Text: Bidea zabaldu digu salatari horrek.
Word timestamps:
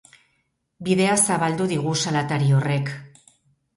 Bidea 0.87 1.17
zabaldu 1.27 1.69
digu 1.75 1.93
salatari 2.07 2.49
horrek. 2.61 2.91